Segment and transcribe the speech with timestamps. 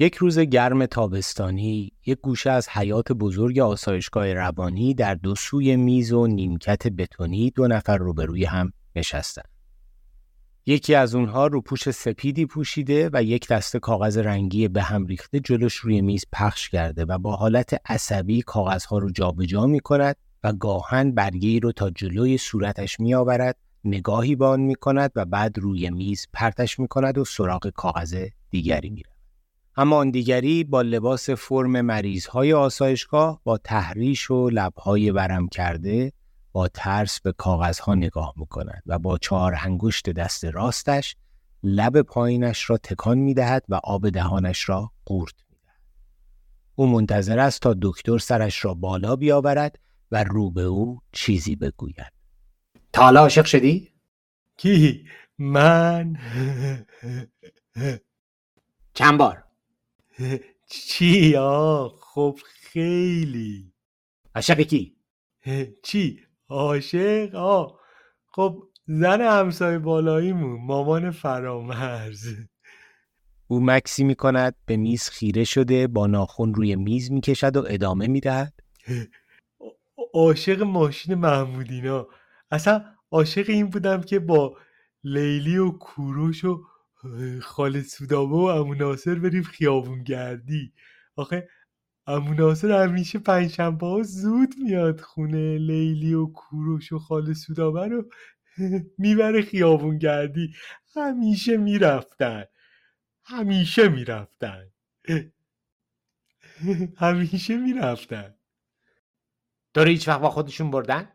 [0.00, 6.12] یک روز گرم تابستانی یک گوشه از حیات بزرگ آسایشگاه روانی در دو سوی میز
[6.12, 9.42] و نیمکت بتونی دو نفر روبروی هم نشستن.
[10.66, 15.40] یکی از اونها رو پوش سپیدی پوشیده و یک دسته کاغذ رنگی به هم ریخته
[15.40, 20.52] جلوش روی میز پخش کرده و با حالت عصبی کاغذها رو جابجا می کند و
[20.52, 25.58] گاهن برگی رو تا جلوی صورتش می آورد نگاهی به آن می کند و بعد
[25.58, 29.02] روی میز پرتش می کند و سراغ کاغذ دیگری می
[29.80, 36.12] اما آن دیگری با لباس فرم مریضهای آسایشگاه با تحریش و لبهای ورم کرده
[36.52, 41.16] با ترس به کاغذها نگاه می‌کند و با چهار انگشت دست راستش
[41.62, 45.80] لب پایینش را تکان می‌دهد و آب دهانش را قورت می‌دهد.
[46.74, 49.78] او منتظر است تا دکتر سرش را بالا بیاورد
[50.10, 52.12] و رو به او چیزی بگوید.
[52.92, 53.92] تا حالا عاشق شدی؟
[54.56, 55.04] کی؟
[55.38, 56.16] من؟
[58.94, 59.47] چند بار؟
[60.70, 63.72] چی آه خب خیلی.
[64.34, 64.96] عاشق کی؟
[65.86, 67.80] چی؟ عاشق؟ آه
[68.26, 72.26] خب زن همسایه بالاییمون مامان فرامرز.
[73.48, 77.64] او مکسی می کند به میز خیره شده با ناخون روی میز می کشد و
[77.68, 78.52] ادامه می دهد
[80.14, 82.08] عاشق ماشین محمودینا.
[82.50, 84.56] اصلا عاشق این بودم که با
[85.04, 86.62] لیلی و کوروش و
[87.42, 90.72] خاله سودابه و امو ناصر بریم خیابون گردی.
[91.16, 91.48] آخه
[92.06, 98.10] امو ناصر همیشه پنجشنبه ها زود میاد خونه لیلی و کوروش و خاله سودابه رو
[98.98, 100.54] می‌بره خیابون گردی.
[100.96, 102.44] همیشه می‌رفتن.
[103.24, 104.70] همیشه می‌رفتن.
[106.96, 108.34] همیشه می‌رفتن.
[109.74, 111.12] تو هیچ وقت با خودشون بردن؟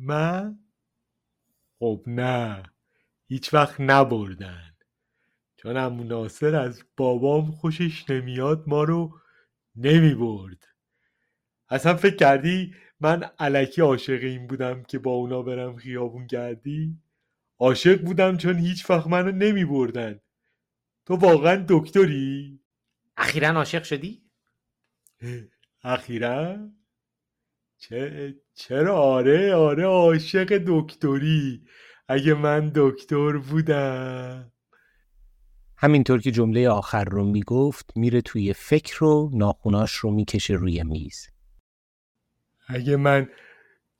[0.00, 0.58] من؟
[1.78, 2.71] خب نه.
[3.32, 4.74] هیچ وقت نبردن
[5.56, 9.20] چون امو ناصر از بابام خوشش نمیاد ما رو
[9.76, 10.68] نمی برد
[11.68, 16.98] اصلا فکر کردی من علکی عاشق این بودم که با اونا برم خیابون گردی
[17.58, 20.20] عاشق بودم چون هیچ وقت منو نمی بردن
[21.06, 22.60] تو واقعا دکتری؟
[23.16, 24.22] اخیرا عاشق شدی؟
[25.84, 26.70] اخیرا؟
[27.78, 31.66] چه چرا آره آره عاشق دکتری
[32.12, 34.52] اگه من دکتر بودم
[35.76, 41.28] همینطور که جمله آخر رو می‌گفت میره توی فکر و ناخوناش رو می‌کشه روی میز
[42.68, 43.30] اگه من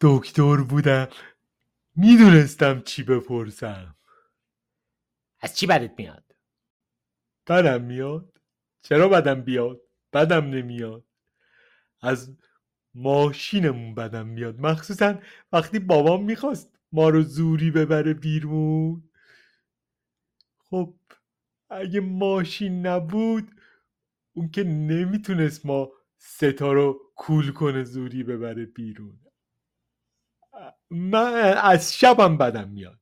[0.00, 1.08] دکتر بودم
[1.96, 3.96] می‌دونستم چی بپرسم
[5.40, 6.24] از چی بدت میاد؟
[7.46, 8.38] بدم میاد؟
[8.82, 9.80] چرا بدم بیاد؟
[10.12, 11.04] بدم نمیاد
[12.00, 12.36] از
[12.94, 15.18] ماشینمون بدم میاد مخصوصا
[15.52, 19.10] وقتی بابام می‌خواست ما رو زوری ببره بیرون.
[20.58, 20.94] خب
[21.70, 23.50] اگه ماشین نبود
[24.32, 29.18] اون که نمی‌تونست ما ستا رو کول کنه زوری ببره بیرون.
[30.90, 32.98] من از شبم بدم میاد.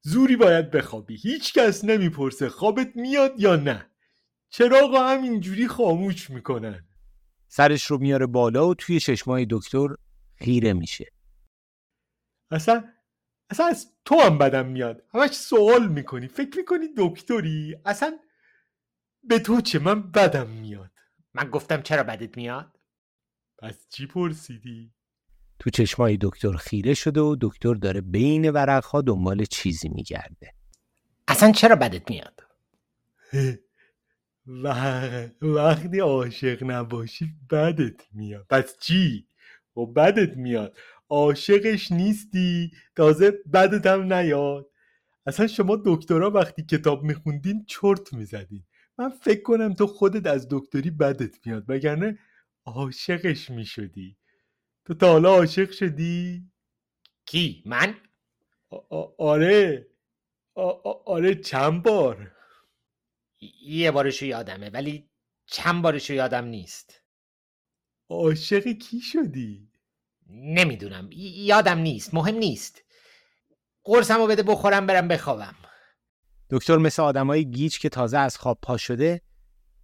[0.00, 1.16] زوری باید بخوابی.
[1.16, 3.90] هیچکس نمی‌پرسه خوابت میاد یا نه.
[4.48, 6.88] چراغ همینجوری خاموش می‌کنن.
[7.48, 9.88] سرش رو میاره بالا و توی چشمای دکتر
[10.34, 11.12] خیره میشه.
[12.50, 12.93] اصلا
[13.50, 15.02] اصلا از تو هم بدم میاد.
[15.14, 16.28] همش سوال می‌کنی.
[16.28, 18.18] فکر می‌کنی دکتری؟ اصلا
[19.24, 20.90] به تو چه؟ من بدم میاد.
[21.34, 22.78] من گفتم چرا بدت میاد؟
[23.58, 24.92] پس چی پرسیدی؟
[25.58, 30.54] تو چشمای دکتر خیره شده و دکتر داره بین ورقها دنبال چیزی میگرده.
[31.28, 32.40] اصلا چرا بدت میاد؟
[35.42, 38.46] وقتی عاشق نباشی بدت میاد.
[38.50, 39.28] پس چی؟
[39.76, 40.76] و بدت میاد.
[41.10, 44.70] عاشقش نیستی تازه بدت هم نیاد
[45.26, 48.64] اصلا شما دکترا وقتی کتاب میخوندین چرت می‌زدین
[48.98, 52.18] من فکر کنم تو خودت از دکتری بدت میاد وگرنه
[52.64, 54.16] عاشقش می‌شدی
[54.84, 56.50] تو تا حالا عاشق شدی؟
[57.26, 57.94] کی؟ من؟
[59.18, 59.86] آره
[61.06, 62.32] آره چند بار
[63.62, 65.10] یه بارشو یادمه ولی
[65.46, 67.02] چند بارشو یادم نیست
[68.10, 69.73] عاشق کی شدی؟
[70.34, 71.08] نمی‌دونم.
[71.12, 72.14] یادم نیست.
[72.14, 72.82] مهم نیست.
[73.84, 75.54] قرصمو بده بخورم برم بخوابم.
[76.50, 79.20] دکتر مثل آدمای گیج که تازه از خواب پا شده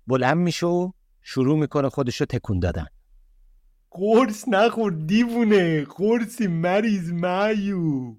[0.07, 0.93] بلند میشه و
[1.23, 2.87] شروع می‌کنه خودشو تکون دادن.
[3.91, 5.85] قرص نخور دیوونه.
[5.85, 8.15] قرصی مریض معیو.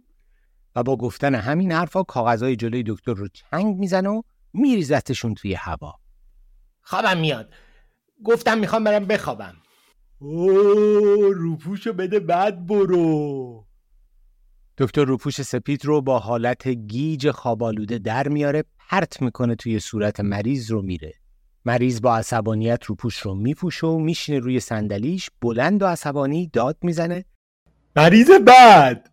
[0.76, 4.22] و با گفتن همین حرفا کاغذهای جلوی دکتر رو چنگ می‌زنه و
[4.54, 5.94] میریزتشون توی هوا.
[6.82, 7.54] خوابم میاد.
[8.24, 9.56] گفتم می‌خوام برم بخوابم.
[10.24, 10.50] او
[11.34, 13.66] روپوشو بده بعد برو.
[14.78, 20.72] دکتر روپوش سپید رو با حالت گیج خوابالوده در میاره پرت می‌کنه توی صورت مریض
[20.72, 21.14] رو میره.
[21.66, 27.26] مریض با عصبانیت روپوش رو میپوشه و میشینه روی صندلیش بلند و عصبانی داد می‌زنه.
[27.96, 29.10] مریض بد!